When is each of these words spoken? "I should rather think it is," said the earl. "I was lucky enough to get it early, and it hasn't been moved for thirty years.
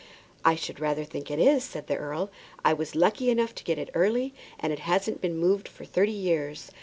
"I 0.43 0.55
should 0.55 0.79
rather 0.79 1.03
think 1.05 1.29
it 1.29 1.37
is," 1.37 1.63
said 1.63 1.85
the 1.85 1.95
earl. 1.95 2.31
"I 2.65 2.73
was 2.73 2.95
lucky 2.95 3.29
enough 3.29 3.53
to 3.53 3.63
get 3.63 3.77
it 3.77 3.91
early, 3.93 4.33
and 4.59 4.73
it 4.73 4.79
hasn't 4.79 5.21
been 5.21 5.37
moved 5.37 5.67
for 5.67 5.85
thirty 5.85 6.11
years. 6.11 6.71